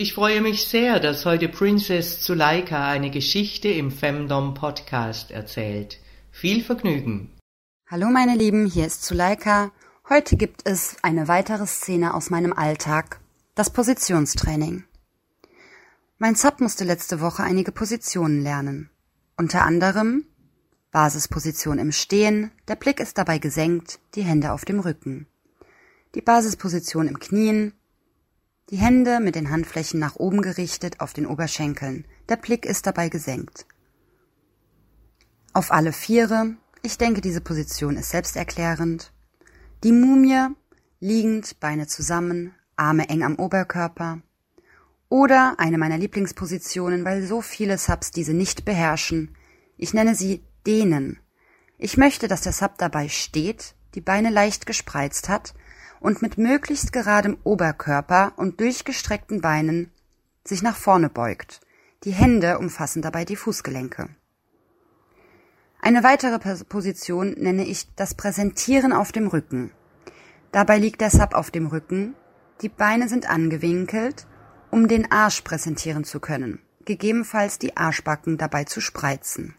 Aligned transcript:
Ich 0.00 0.14
freue 0.14 0.40
mich 0.42 0.68
sehr, 0.68 1.00
dass 1.00 1.24
heute 1.24 1.48
Princess 1.48 2.20
Zuleika 2.20 2.88
eine 2.88 3.10
Geschichte 3.10 3.66
im 3.66 3.90
Femdom 3.90 4.54
Podcast 4.54 5.32
erzählt. 5.32 5.98
Viel 6.30 6.62
Vergnügen. 6.62 7.34
Hallo 7.90 8.06
meine 8.06 8.36
Lieben, 8.36 8.66
hier 8.66 8.86
ist 8.86 9.02
Zuleika. 9.02 9.72
Heute 10.08 10.36
gibt 10.36 10.60
es 10.68 10.98
eine 11.02 11.26
weitere 11.26 11.66
Szene 11.66 12.14
aus 12.14 12.30
meinem 12.30 12.52
Alltag. 12.52 13.18
Das 13.56 13.70
Positionstraining. 13.72 14.84
Mein 16.18 16.36
Sub 16.36 16.60
musste 16.60 16.84
letzte 16.84 17.20
Woche 17.20 17.42
einige 17.42 17.72
Positionen 17.72 18.40
lernen. 18.40 18.90
Unter 19.36 19.64
anderem 19.64 20.26
Basisposition 20.92 21.80
im 21.80 21.90
Stehen, 21.90 22.52
der 22.68 22.76
Blick 22.76 23.00
ist 23.00 23.18
dabei 23.18 23.38
gesenkt, 23.38 23.98
die 24.14 24.22
Hände 24.22 24.52
auf 24.52 24.64
dem 24.64 24.78
Rücken. 24.78 25.26
Die 26.14 26.22
Basisposition 26.22 27.08
im 27.08 27.18
Knien, 27.18 27.72
die 28.70 28.76
Hände 28.76 29.20
mit 29.20 29.34
den 29.34 29.50
Handflächen 29.50 29.98
nach 29.98 30.16
oben 30.16 30.42
gerichtet 30.42 31.00
auf 31.00 31.12
den 31.12 31.26
Oberschenkeln. 31.26 32.04
Der 32.28 32.36
Blick 32.36 32.66
ist 32.66 32.86
dabei 32.86 33.08
gesenkt. 33.08 33.66
Auf 35.54 35.72
alle 35.72 35.92
Viere. 35.92 36.56
Ich 36.82 36.98
denke, 36.98 37.20
diese 37.20 37.40
Position 37.40 37.96
ist 37.96 38.10
selbsterklärend. 38.10 39.12
Die 39.84 39.92
Mumie, 39.92 40.48
liegend, 41.00 41.58
Beine 41.60 41.86
zusammen, 41.86 42.54
Arme 42.76 43.08
eng 43.08 43.22
am 43.22 43.36
Oberkörper. 43.36 44.20
Oder 45.08 45.54
eine 45.58 45.78
meiner 45.78 45.96
Lieblingspositionen, 45.96 47.04
weil 47.04 47.26
so 47.26 47.40
viele 47.40 47.78
Subs 47.78 48.10
diese 48.10 48.34
nicht 48.34 48.66
beherrschen. 48.66 49.34
Ich 49.78 49.94
nenne 49.94 50.14
sie 50.14 50.44
Dehnen. 50.66 51.18
Ich 51.78 51.96
möchte, 51.96 52.28
dass 52.28 52.42
der 52.42 52.52
Sub 52.52 52.76
dabei 52.76 53.08
steht, 53.08 53.74
die 53.94 54.02
Beine 54.02 54.28
leicht 54.30 54.66
gespreizt 54.66 55.30
hat 55.30 55.54
und 56.00 56.22
mit 56.22 56.38
möglichst 56.38 56.92
geradem 56.92 57.38
Oberkörper 57.44 58.32
und 58.36 58.60
durchgestreckten 58.60 59.40
Beinen 59.40 59.90
sich 60.44 60.62
nach 60.62 60.76
vorne 60.76 61.08
beugt. 61.08 61.60
Die 62.04 62.12
Hände 62.12 62.58
umfassen 62.58 63.02
dabei 63.02 63.24
die 63.24 63.36
Fußgelenke. 63.36 64.08
Eine 65.80 66.02
weitere 66.02 66.38
Position 66.64 67.34
nenne 67.38 67.64
ich 67.64 67.86
das 67.94 68.14
Präsentieren 68.14 68.92
auf 68.92 69.12
dem 69.12 69.28
Rücken. 69.28 69.70
Dabei 70.52 70.78
liegt 70.78 71.00
der 71.00 71.10
Sub 71.10 71.34
auf 71.34 71.50
dem 71.50 71.66
Rücken, 71.66 72.14
die 72.62 72.68
Beine 72.68 73.08
sind 73.08 73.28
angewinkelt, 73.28 74.26
um 74.70 74.88
den 74.88 75.10
Arsch 75.12 75.42
präsentieren 75.42 76.04
zu 76.04 76.20
können, 76.20 76.60
gegebenenfalls 76.84 77.58
die 77.58 77.76
Arschbacken 77.76 78.38
dabei 78.38 78.64
zu 78.64 78.80
spreizen. 78.80 79.54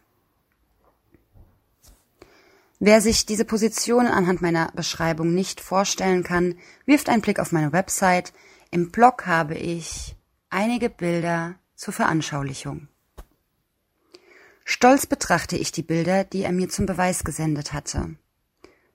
Wer 2.82 3.02
sich 3.02 3.26
diese 3.26 3.44
Position 3.44 4.08
anhand 4.08 4.42
meiner 4.42 4.72
Beschreibung 4.74 5.34
nicht 5.34 5.60
vorstellen 5.60 6.24
kann, 6.24 6.58
wirft 6.86 7.10
einen 7.10 7.22
Blick 7.22 7.40
auf 7.40 7.52
meine 7.52 7.74
Website. 7.74 8.32
Im 8.72 8.90
Blog 8.90 9.26
habe 9.26 9.56
ich 9.56 10.16
einige 10.50 10.90
Bilder 10.90 11.56
zur 11.76 11.94
Veranschaulichung. 11.94 12.88
Stolz 14.64 15.06
betrachte 15.06 15.58
ich 15.58 15.74
die 15.74 15.84
Bilder, 15.84 16.24
die 16.24 16.44
er 16.44 16.54
mir 16.54 16.70
zum 16.70 16.86
Beweis 16.86 17.26
gesendet 17.26 17.74
hatte. 17.74 18.16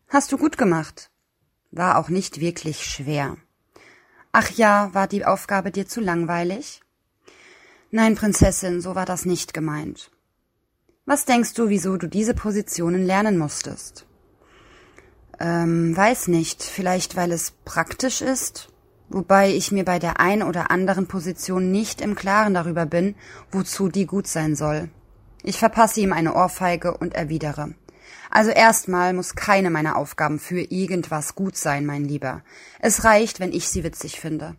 Hast 0.08 0.32
du 0.32 0.38
gut 0.38 0.56
gemacht. 0.56 1.10
War 1.70 1.98
auch 1.98 2.08
nicht 2.08 2.40
wirklich 2.40 2.86
schwer. 2.86 3.36
Ach 4.32 4.50
ja, 4.50 4.94
war 4.94 5.08
die 5.08 5.26
Aufgabe 5.26 5.70
dir 5.70 5.86
zu 5.86 6.00
langweilig? 6.00 6.80
Nein, 7.90 8.14
Prinzessin, 8.14 8.80
so 8.80 8.94
war 8.94 9.04
das 9.04 9.26
nicht 9.26 9.52
gemeint. 9.52 10.10
Was 11.06 11.26
denkst 11.26 11.52
du, 11.52 11.68
wieso 11.68 11.98
du 11.98 12.08
diese 12.08 12.32
Positionen 12.32 13.04
lernen 13.04 13.36
musstest? 13.36 14.06
Ähm, 15.38 15.94
weiß 15.94 16.28
nicht. 16.28 16.62
Vielleicht, 16.62 17.14
weil 17.14 17.30
es 17.30 17.52
praktisch 17.66 18.22
ist? 18.22 18.68
Wobei 19.10 19.50
ich 19.50 19.70
mir 19.70 19.84
bei 19.84 19.98
der 19.98 20.18
ein 20.18 20.42
oder 20.42 20.70
anderen 20.70 21.06
Position 21.06 21.70
nicht 21.70 22.00
im 22.00 22.14
Klaren 22.14 22.54
darüber 22.54 22.86
bin, 22.86 23.16
wozu 23.52 23.88
die 23.88 24.06
gut 24.06 24.26
sein 24.26 24.56
soll. 24.56 24.88
Ich 25.42 25.58
verpasse 25.58 26.00
ihm 26.00 26.14
eine 26.14 26.34
Ohrfeige 26.34 26.96
und 26.96 27.14
erwidere. 27.14 27.74
Also 28.30 28.50
erstmal 28.50 29.12
muss 29.12 29.34
keine 29.34 29.68
meiner 29.68 29.96
Aufgaben 29.96 30.38
für 30.38 30.60
irgendwas 30.60 31.34
gut 31.34 31.58
sein, 31.58 31.84
mein 31.84 32.06
Lieber. 32.06 32.42
Es 32.80 33.04
reicht, 33.04 33.40
wenn 33.40 33.52
ich 33.52 33.68
sie 33.68 33.84
witzig 33.84 34.20
finde. 34.20 34.56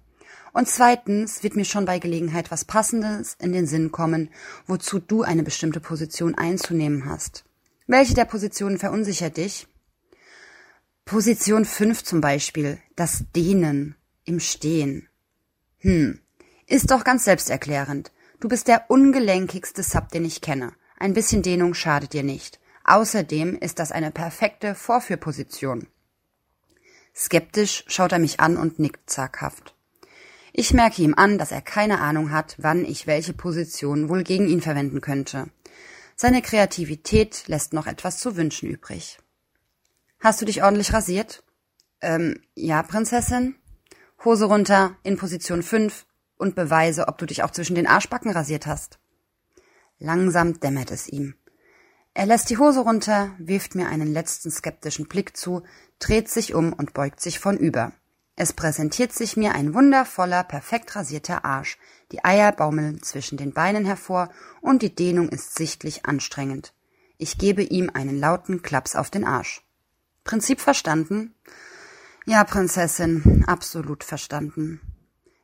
Und 0.55 0.69
zweitens 0.69 1.43
wird 1.43 1.57
mir 1.57 1.65
schon 1.65 1.83
bei 1.83 1.99
Gelegenheit 1.99 2.49
was 2.49 2.63
Passendes 2.63 3.35
in 3.41 3.51
den 3.51 3.67
Sinn 3.67 3.91
kommen, 3.91 4.29
wozu 4.67 4.99
du 4.99 5.21
eine 5.21 5.43
bestimmte 5.43 5.81
Position 5.81 6.33
einzunehmen 6.33 7.09
hast. 7.09 7.43
Welche 7.87 8.13
der 8.13 8.23
Positionen 8.23 8.77
verunsichert 8.77 9.35
dich? 9.35 9.67
Position 11.03 11.65
5 11.65 12.05
zum 12.05 12.21
Beispiel, 12.21 12.77
das 12.95 13.25
Dehnen 13.35 13.97
im 14.23 14.39
Stehen. 14.39 15.09
Hm, 15.79 16.21
ist 16.67 16.89
doch 16.89 17.03
ganz 17.03 17.25
selbsterklärend. 17.25 18.13
Du 18.39 18.47
bist 18.47 18.69
der 18.69 18.89
ungelenkigste 18.89 19.83
Sub, 19.83 20.07
den 20.07 20.23
ich 20.23 20.39
kenne. 20.39 20.71
Ein 20.97 21.13
bisschen 21.13 21.41
Dehnung 21.41 21.73
schadet 21.73 22.13
dir 22.13 22.23
nicht. 22.23 22.61
Außerdem 22.85 23.57
ist 23.57 23.79
das 23.79 23.91
eine 23.91 24.11
perfekte 24.11 24.73
Vorführposition. 24.73 25.87
Skeptisch 27.13 27.83
schaut 27.87 28.13
er 28.13 28.19
mich 28.19 28.39
an 28.39 28.55
und 28.55 28.79
nickt 28.79 29.09
zaghaft. 29.09 29.74
Ich 30.57 30.73
merke 30.73 31.01
ihm 31.01 31.13
an, 31.15 31.37
dass 31.37 31.51
er 31.51 31.61
keine 31.61 31.99
Ahnung 31.99 32.31
hat, 32.31 32.55
wann 32.59 32.85
ich 32.85 33.07
welche 33.07 33.33
Position 33.33 34.07
wohl 34.07 34.23
gegen 34.23 34.47
ihn 34.47 34.61
verwenden 34.61 35.01
könnte. 35.01 35.49
Seine 36.15 36.41
Kreativität 36.41 37.43
lässt 37.47 37.73
noch 37.73 37.87
etwas 37.87 38.19
zu 38.19 38.37
wünschen 38.37 38.69
übrig. 38.69 39.19
Hast 40.21 40.41
du 40.41 40.45
dich 40.45 40.63
ordentlich 40.63 40.93
rasiert? 40.93 41.43
Ähm, 41.99 42.39
ja, 42.55 42.83
Prinzessin. 42.83 43.55
Hose 44.23 44.45
runter, 44.45 44.95
in 45.03 45.17
Position 45.17 45.61
5 45.61 46.05
und 46.37 46.55
beweise, 46.55 47.09
ob 47.09 47.17
du 47.17 47.25
dich 47.25 47.43
auch 47.43 47.51
zwischen 47.51 47.75
den 47.75 47.85
Arschbacken 47.85 48.31
rasiert 48.31 48.65
hast. 48.65 48.97
Langsam 49.99 50.61
dämmert 50.61 50.89
es 50.89 51.09
ihm. 51.09 51.35
Er 52.13 52.27
lässt 52.27 52.49
die 52.49 52.57
Hose 52.57 52.79
runter, 52.79 53.35
wirft 53.39 53.75
mir 53.75 53.89
einen 53.89 54.13
letzten 54.13 54.51
skeptischen 54.51 55.09
Blick 55.09 55.35
zu, 55.35 55.63
dreht 55.99 56.29
sich 56.29 56.53
um 56.53 56.71
und 56.71 56.93
beugt 56.93 57.19
sich 57.19 57.39
vornüber. 57.39 57.91
Es 58.35 58.51
präsentiert 58.51 59.13
sich 59.13 59.37
mir 59.37 59.55
ein 59.55 59.73
wundervoller, 59.73 60.43
perfekt 60.43 60.95
rasierter 60.95 61.45
Arsch. 61.45 61.77
Die 62.11 62.23
Eier 62.25 62.51
baumeln 62.51 63.01
zwischen 63.01 63.37
den 63.37 63.53
Beinen 63.53 63.85
hervor 63.85 64.29
und 64.61 64.81
die 64.81 64.93
Dehnung 64.93 65.29
ist 65.29 65.55
sichtlich 65.55 66.05
anstrengend. 66.05 66.73
Ich 67.17 67.37
gebe 67.37 67.63
ihm 67.63 67.89
einen 67.93 68.19
lauten 68.19 68.61
Klaps 68.61 68.95
auf 68.95 69.09
den 69.09 69.23
Arsch. 69.23 69.61
Prinzip 70.25 70.59
verstanden? 70.59 71.33
Ja, 72.25 72.43
Prinzessin, 72.43 73.45
absolut 73.47 74.03
verstanden. 74.03 74.81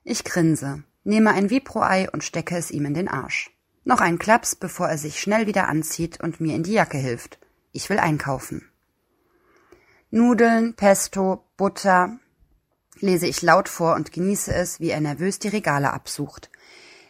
Ich 0.03 0.24
grinse, 0.24 0.84
nehme 1.03 1.31
ein 1.31 1.50
Vipro-Ei 1.50 2.09
und 2.09 2.24
stecke 2.24 2.57
es 2.57 2.72
ihm 2.72 2.85
in 2.85 2.94
den 2.94 3.07
Arsch. 3.07 3.51
Noch 3.84 4.01
ein 4.01 4.19
Klaps, 4.19 4.56
bevor 4.56 4.90
er 4.90 4.97
sich 4.97 5.19
schnell 5.19 5.47
wieder 5.47 5.68
anzieht 5.68 6.19
und 6.22 6.41
mir 6.41 6.56
in 6.56 6.63
die 6.63 6.74
Jacke 6.74 6.97
hilft. 6.97 7.40
Ich 7.72 7.90
will 7.90 8.00
einkaufen. 8.00 8.69
Nudeln, 10.09 10.74
Pesto, 10.75 11.46
Butter, 11.56 12.19
lese 13.01 13.28
ich 13.28 13.41
laut 13.41 13.69
vor 13.69 13.95
und 13.95 14.12
genieße 14.12 14.53
es, 14.53 14.79
wie 14.79 14.89
er 14.89 15.01
nervös 15.01 15.39
die 15.39 15.50
Regale 15.50 15.94
absucht. 15.94 16.50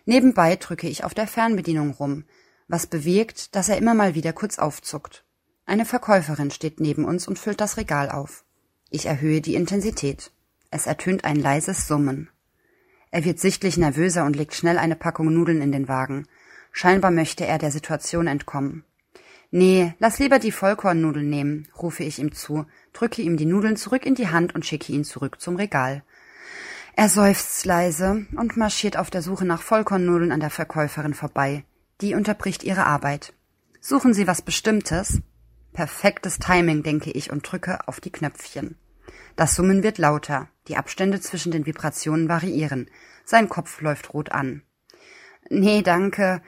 Nebenbei 0.06 0.56
drücke 0.56 0.88
ich 0.88 1.04
auf 1.04 1.14
der 1.14 1.28
Fernbedienung 1.28 1.92
rum, 1.92 2.26
was 2.68 2.88
bewirkt, 2.88 3.56
dass 3.56 3.70
er 3.70 3.78
immer 3.78 3.94
mal 3.94 4.16
wieder 4.16 4.34
kurz 4.34 4.58
aufzuckt. 4.58 5.24
Eine 5.66 5.86
Verkäuferin 5.86 6.52
steht 6.52 6.80
neben 6.80 7.06
uns 7.06 7.28
und 7.28 7.38
füllt 7.38 7.62
das 7.62 7.78
Regal 7.78 8.10
auf. 8.10 8.44
Ich 8.90 9.06
erhöhe 9.06 9.42
die 9.42 9.56
Intensität. 9.56 10.32
Es 10.70 10.88
ertönt 10.88 11.24
ein 11.24 11.38
leises 11.38 11.88
Summen. 11.88 12.30
Er 13.12 13.26
wird 13.26 13.40
sichtlich 13.40 13.78
nervöser 13.78 14.26
und 14.26 14.36
legt 14.36 14.56
schnell 14.56 14.78
eine 14.78 14.96
Packung 14.96 15.34
Nudeln 15.34 15.62
in 15.62 15.72
den 15.72 15.88
Wagen. 15.88 16.28
Scheinbar 16.72 17.12
möchte 17.12 17.46
er 17.46 17.58
der 17.58 17.72
Situation 17.72 18.28
entkommen. 18.28 18.86
Nee, 19.54 19.94
lass 20.00 20.18
lieber 20.18 20.40
die 20.40 20.54
Vollkornnudeln 20.54 21.30
nehmen, 21.30 21.68
rufe 21.78 22.04
ich 22.04 22.20
ihm 22.20 22.34
zu, 22.34 22.66
drücke 22.94 23.22
ihm 23.22 23.36
die 23.36 23.46
Nudeln 23.46 23.76
zurück 23.76 24.06
in 24.06 24.16
die 24.16 24.30
Hand 24.30 24.56
und 24.56 24.66
schicke 24.66 24.94
ihn 24.94 25.04
zurück 25.04 25.42
zum 25.42 25.58
Regal. 25.58 26.04
Er 26.96 27.10
seufzt 27.10 27.66
leise 27.66 28.26
und 28.38 28.56
marschiert 28.56 28.96
auf 28.96 29.10
der 29.10 29.22
Suche 29.22 29.46
nach 29.46 29.62
Vollkornnudeln 29.62 30.32
an 30.32 30.40
der 30.40 30.50
Verkäuferin 30.50 31.14
vorbei. 31.14 31.66
Die 32.00 32.16
unterbricht 32.16 32.64
ihre 32.64 32.86
Arbeit. 32.86 33.34
Suchen 33.82 34.14
Sie 34.14 34.26
was 34.26 34.42
Bestimmtes? 34.42 35.22
Perfektes 35.74 36.40
Timing, 36.40 36.84
denke 36.84 37.12
ich 37.12 37.32
und 37.32 37.50
drücke 37.50 37.88
auf 37.88 38.00
die 38.00 38.12
Knöpfchen. 38.12 38.78
Das 39.36 39.56
Summen 39.56 39.84
wird 39.84 39.98
lauter, 39.98 40.48
die 40.68 40.78
Abstände 40.78 41.20
zwischen 41.20 41.52
den 41.52 41.66
Vibrationen 41.66 42.30
variieren. 42.30 42.90
Sein 43.26 43.50
Kopf 43.50 43.82
läuft 43.82 44.14
rot 44.14 44.32
an. 44.32 44.64
Nee, 45.50 45.82
danke. 45.82 46.42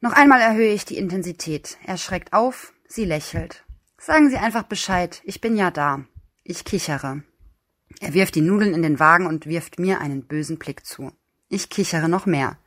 Noch 0.00 0.12
einmal 0.12 0.40
erhöhe 0.40 0.72
ich 0.72 0.84
die 0.84 0.96
Intensität. 0.96 1.76
Er 1.84 1.96
schreckt 1.96 2.32
auf, 2.32 2.72
sie 2.86 3.04
lächelt. 3.04 3.64
Sagen 4.00 4.30
Sie 4.30 4.36
einfach 4.36 4.62
Bescheid, 4.62 5.20
ich 5.24 5.40
bin 5.40 5.56
ja 5.56 5.72
da. 5.72 6.04
Ich 6.44 6.64
kichere. 6.64 7.24
Er 8.00 8.14
wirft 8.14 8.36
die 8.36 8.42
Nudeln 8.42 8.74
in 8.74 8.82
den 8.82 9.00
Wagen 9.00 9.26
und 9.26 9.46
wirft 9.46 9.80
mir 9.80 10.00
einen 10.00 10.26
bösen 10.26 10.58
Blick 10.58 10.86
zu. 10.86 11.10
Ich 11.48 11.68
kichere 11.68 12.08
noch 12.08 12.26
mehr. 12.26 12.58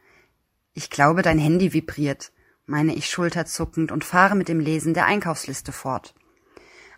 Ich 0.73 0.89
glaube, 0.89 1.21
dein 1.21 1.39
Handy 1.39 1.73
vibriert, 1.73 2.33
meine 2.65 2.93
ich 2.95 3.09
schulterzuckend 3.09 3.93
und 3.93 4.03
fahre 4.03 4.35
mit 4.35 4.49
dem 4.49 4.59
Lesen 4.59 4.93
der 4.93 5.05
Einkaufsliste 5.05 5.71
fort. 5.71 6.13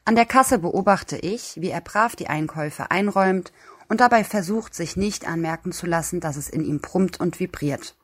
An 0.05 0.15
der 0.15 0.25
Kasse 0.25 0.57
beobachte 0.57 1.17
ich, 1.17 1.61
wie 1.61 1.69
er 1.69 1.81
brav 1.81 2.15
die 2.15 2.27
Einkäufe 2.27 2.89
einräumt 2.89 3.53
und 3.87 4.01
dabei 4.01 4.23
versucht, 4.23 4.73
sich 4.73 4.97
nicht 4.97 5.27
anmerken 5.27 5.71
zu 5.71 5.85
lassen, 5.85 6.19
dass 6.19 6.37
es 6.37 6.49
in 6.49 6.65
ihm 6.65 6.79
brummt 6.79 7.19
und 7.19 7.39
vibriert. 7.39 7.95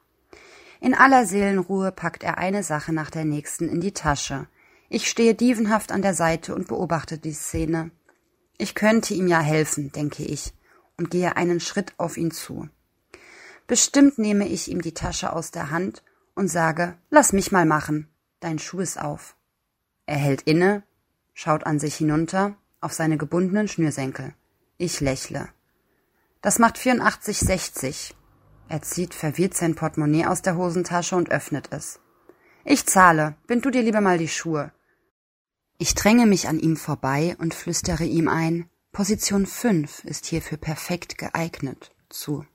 In 0.80 0.94
aller 0.94 1.26
Seelenruhe 1.26 1.92
packt 1.92 2.24
er 2.24 2.38
eine 2.38 2.64
Sache 2.64 2.94
nach 2.94 3.10
der 3.10 3.26
nächsten 3.26 3.68
in 3.68 3.81
die 3.81 3.92
Tasche. 3.92 4.48
Ich 4.88 5.10
stehe 5.10 5.36
dievenhaft 5.36 5.92
an 5.92 6.02
der 6.02 6.14
Seite 6.14 6.56
und 6.56 6.68
beobachte 6.68 7.18
die 7.18 7.34
Szene. 7.34 7.92
Ich 8.58 8.76
könnte 8.76 9.14
ihm 9.14 9.28
ja 9.28 9.40
helfen, 9.40 9.92
denke 9.92 10.24
ich, 10.24 10.54
und 10.98 11.12
gehe 11.12 11.36
einen 11.36 11.60
Schritt 11.60 11.94
auf 11.98 12.18
ihn 12.18 12.31
zu. 12.31 12.70
Bestimmt 13.68 14.18
nehme 14.18 14.48
ich 14.48 14.70
ihm 14.70 14.81
die 14.81 14.94
Tasche 14.94 15.34
aus 15.34 15.52
der 15.52 15.70
Hand 15.70 16.02
und 16.34 16.48
sage, 16.48 16.98
lass 17.10 17.34
mich 17.34 17.52
mal 17.52 17.66
machen, 17.66 18.08
dein 18.40 18.58
Schuh 18.58 18.80
ist 18.80 19.00
auf. 19.00 19.36
Er 20.06 20.18
hält 20.18 20.42
inne, 20.44 20.84
schaut 21.34 21.66
an 21.66 21.80
sich 21.80 21.96
hinunter, 21.96 22.56
auf 22.81 22.94
seine 22.94 23.18
gebundenen 23.18 23.68
Schnürsenkel. 23.68 24.34
Ich 24.78 25.02
lächle. 25.02 25.50
Das 26.42 26.58
macht 26.58 26.78
84,60. 26.78 28.14
Er 28.69 28.83
zieht 28.83 29.16
verwirrt 29.16 29.57
sein 29.57 29.74
Portemonnaie 29.74 30.27
aus 30.27 30.44
der 30.44 30.56
Hosentasche 30.56 31.16
und 31.16 31.31
öffnet 31.31 31.69
es. 31.71 32.00
Ich 32.63 32.86
zahle, 32.86 33.36
bind 33.48 33.66
du 33.66 33.71
dir 33.71 33.81
lieber 33.81 34.00
mal 34.00 34.19
die 34.19 34.27
Schuhe. 34.27 34.71
Ich 35.80 35.95
dränge 35.95 36.27
mich 36.27 36.48
an 36.48 36.60
ihm 36.60 36.77
vorbei 36.77 37.36
und 37.39 37.56
flüstere 37.56 38.04
ihm 38.04 38.27
ein, 38.27 38.69
Position 38.92 39.48
5 39.48 40.04
ist 40.04 40.27
hierfür 40.27 40.57
perfekt 40.57 41.18
geeignet, 41.18 41.92
zu. 42.10 42.45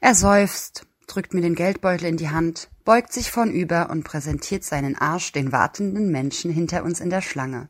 Er 0.00 0.14
seufzt, 0.14 0.86
drückt 1.06 1.34
mir 1.34 1.42
den 1.42 1.54
Geldbeutel 1.54 2.06
in 2.06 2.16
die 2.16 2.30
Hand, 2.30 2.70
beugt 2.84 3.12
sich 3.12 3.30
vornüber 3.30 3.90
und 3.90 4.04
präsentiert 4.04 4.64
seinen 4.64 4.96
Arsch 4.96 5.32
den 5.32 5.52
wartenden 5.52 6.10
Menschen 6.10 6.50
hinter 6.50 6.82
uns 6.82 7.00
in 7.00 7.10
der 7.10 7.20
Schlange. 7.20 7.68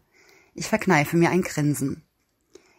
Ich 0.55 0.69
verkneife 0.69 1.17
mir 1.17 1.31
ein 1.31 1.43
Grinsen. 1.43 2.05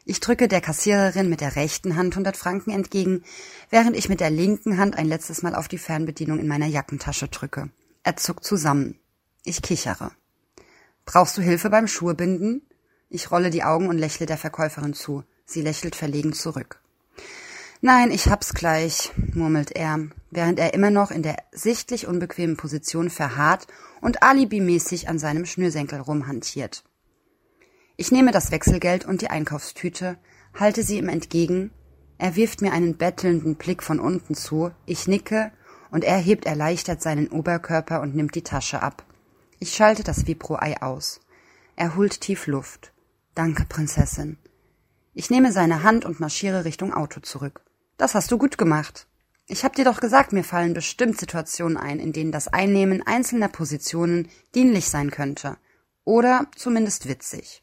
Ich 0.03 0.19
drücke 0.19 0.48
der 0.48 0.62
Kassiererin 0.62 1.30
mit 1.30 1.42
der 1.42 1.56
rechten 1.56 1.95
Hand 1.95 2.13
100 2.13 2.36
Franken 2.36 2.71
entgegen, 2.71 3.24
während 3.69 3.95
ich 3.95 4.09
mit 4.09 4.19
der 4.19 4.31
linken 4.31 4.77
Hand 4.77 4.98
ein 4.98 5.06
letztes 5.06 5.44
Mal 5.44 5.53
auf 5.53 5.68
die 5.68 5.77
Fernbedienung 5.77 6.39
in 6.39 6.48
meiner 6.48 6.65
Jackentasche 6.65 7.27
drücke. 7.27 7.69
Er 8.03 8.18
zuckt 8.18 8.44
zusammen. 8.44 9.00
Ich 9.44 9.62
kichere. 9.62 10.12
Brauchst 11.06 11.38
du 11.38 11.42
Hilfe 11.42 11.69
beim 11.69 11.88
Schuhebinden? 11.88 12.63
Ich 13.09 13.30
rolle 13.30 13.50
die 13.50 13.63
Augen 13.63 13.89
und 13.89 13.98
lächle 13.98 14.25
der 14.25 14.38
Verkäuferin 14.38 14.94
zu. 14.94 15.24
Sie 15.45 15.62
lächelt 15.62 15.95
verlegen 15.95 16.33
zurück. 16.33 16.81
Nein, 17.81 18.12
ich 18.12 18.27
hab's 18.27 18.54
gleich, 18.54 19.12
murmelt 19.33 19.71
er, 19.71 20.00
während 20.30 20.59
er 20.59 20.74
immer 20.74 20.92
noch 20.92 21.09
in 21.12 21.24
der 21.24 21.38
sichtlich 21.51 22.07
unbequemen 22.07 22.56
Position 22.56 23.09
verharrt 23.09 23.68
und 24.01 24.24
alibimäßig 24.24 25.09
an 25.09 25.19
seinem 25.19 25.45
Schnürsenkel 25.45 26.00
rumhantiert. 26.00 26.83
Ich 28.01 28.12
nehme 28.12 28.31
das 28.31 28.50
Wechselgeld 28.50 29.06
und 29.06 29.21
die 29.21 29.30
Einkaufstüte, 29.30 30.18
halte 30.56 30.81
sie 30.81 30.98
ihm 30.98 31.07
entgegen, 31.07 31.69
er 32.18 32.36
wirft 32.36 32.63
mir 32.63 32.74
einen 32.74 32.98
bettelnden 32.98 33.57
Blick 33.57 33.83
von 33.83 34.00
unten 34.00 34.33
zu, 34.33 34.71
ich 34.88 35.07
nicke, 35.07 35.51
und 35.92 36.03
er 36.03 36.18
hebt 36.18 36.48
erleichtert 36.48 37.00
seinen 37.03 37.27
Oberkörper 37.27 38.01
und 38.01 38.15
nimmt 38.15 38.33
die 38.33 38.42
Tasche 38.42 38.81
ab. 38.81 39.06
Ich 39.59 39.75
schalte 39.75 40.03
das 40.03 40.25
Vibro-Ei 40.25 40.81
aus. 40.81 41.21
Er 41.75 41.95
holt 41.95 42.21
tief 42.21 42.48
Luft. 42.48 42.92
Danke, 43.36 43.65
Prinzessin. 43.69 44.39
Ich 45.13 45.30
nehme 45.30 45.51
seine 45.51 45.83
Hand 45.83 46.04
und 46.04 46.19
marschiere 46.19 46.65
Richtung 46.65 46.95
Auto 46.95 47.19
zurück. 47.19 47.62
Das 47.97 48.15
hast 48.15 48.31
du 48.31 48.39
gut 48.39 48.57
gemacht. 48.57 49.06
Ich 49.45 49.63
hab 49.63 49.75
dir 49.75 49.86
doch 49.86 50.00
gesagt, 50.00 50.33
mir 50.33 50.44
fallen 50.44 50.74
bestimmt 50.74 51.19
Situationen 51.19 51.77
ein, 51.77 52.00
in 52.00 52.13
denen 52.13 52.31
das 52.31 52.47
Einnehmen 52.47 53.06
einzelner 53.06 53.50
Positionen 53.50 54.27
dienlich 54.56 54.89
sein 54.89 55.12
könnte. 55.12 55.57
Oder 56.04 56.47
zumindest 56.56 57.07
witzig. 57.07 57.62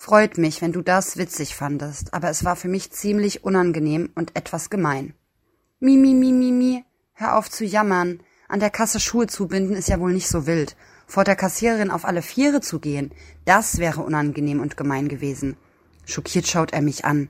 Freut 0.00 0.38
mich, 0.38 0.62
wenn 0.62 0.72
du 0.72 0.80
das 0.80 1.16
witzig 1.16 1.56
fandest, 1.56 2.14
aber 2.14 2.30
es 2.30 2.44
war 2.44 2.54
für 2.54 2.68
mich 2.68 2.92
ziemlich 2.92 3.42
unangenehm 3.42 4.10
und 4.14 4.36
etwas 4.36 4.70
gemein. 4.70 5.12
Mi, 5.80 5.96
mi, 5.96 6.14
mi, 6.14 6.30
mi, 6.30 6.52
mi. 6.52 6.84
Hör 7.14 7.36
auf 7.36 7.50
zu 7.50 7.64
jammern. 7.64 8.20
An 8.46 8.60
der 8.60 8.70
Kasse 8.70 9.00
Schuhe 9.00 9.26
zubinden 9.26 9.74
ist 9.74 9.88
ja 9.88 9.98
wohl 9.98 10.12
nicht 10.12 10.28
so 10.28 10.46
wild. 10.46 10.76
Vor 11.08 11.24
der 11.24 11.34
Kassiererin 11.34 11.90
auf 11.90 12.04
alle 12.04 12.22
Viere 12.22 12.60
zu 12.60 12.78
gehen, 12.78 13.10
das 13.44 13.78
wäre 13.78 14.02
unangenehm 14.02 14.60
und 14.60 14.76
gemein 14.76 15.08
gewesen. 15.08 15.56
Schockiert 16.06 16.46
schaut 16.46 16.72
er 16.72 16.80
mich 16.80 17.04
an. 17.04 17.28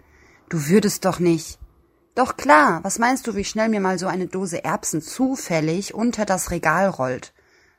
Du 0.50 0.69
würdest 0.69 1.06
doch 1.06 1.21
nicht. 1.21 1.59
Doch 2.14 2.37
klar, 2.37 2.85
was 2.85 2.99
meinst 2.99 3.26
du, 3.26 3.35
wie 3.35 3.44
schnell 3.44 3.71
mir 3.71 3.81
mal 3.81 3.99
so 3.99 4.09
eine 4.09 4.26
Dose 4.26 4.62
Erbsen 4.62 5.00
zufällig 5.00 5.94
unter 5.94 6.26
das 6.26 6.50
Regal 6.50 6.91
rollt? 6.91 7.32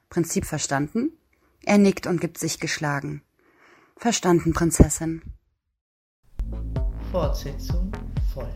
Prinzip 0.10 0.46
verstanden? 0.46 1.12
Er 1.64 1.78
nickt 1.78 2.08
und 2.08 2.20
gibt 2.20 2.40
sich 2.40 2.60
geschlagen. 2.60 3.22
Verstanden, 4.00 4.54
Prinzessin. 4.54 5.22
Fortsetzung 7.12 7.92
folgt. 8.34 8.56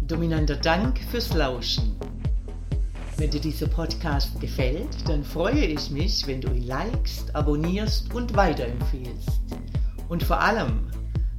Dominanter 0.00 0.56
Dank 0.56 0.98
fürs 1.10 1.34
Lauschen. 1.34 1.94
Wenn 3.18 3.30
dir 3.30 3.42
dieser 3.42 3.66
Podcast 3.66 4.40
gefällt, 4.40 5.06
dann 5.06 5.22
freue 5.22 5.66
ich 5.66 5.90
mich, 5.90 6.26
wenn 6.26 6.40
du 6.40 6.48
ihn 6.48 6.62
likest, 6.62 7.36
abonnierst 7.36 8.14
und 8.14 8.34
weiterempfehlst. 8.34 9.42
Und 10.08 10.22
vor 10.22 10.40
allem, 10.40 10.90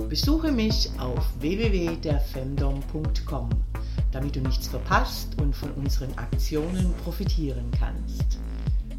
besuche 0.08 0.52
mich 0.52 0.92
auf 1.00 1.26
www.derfemdom.com, 1.40 3.50
damit 4.12 4.36
du 4.36 4.42
nichts 4.42 4.68
verpasst 4.68 5.36
und 5.42 5.56
von 5.56 5.72
unseren 5.72 6.16
Aktionen 6.20 6.94
profitieren 7.04 7.72
kannst. 7.72 8.38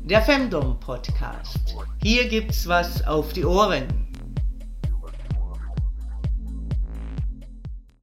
Der 0.07 0.21
Femdom 0.21 0.79
Podcast. 0.81 1.75
Hier 2.03 2.29
gibt's 2.29 2.69
was 2.69 3.07
auf 3.07 3.33
die 3.33 3.47
Ohren. 3.47 3.85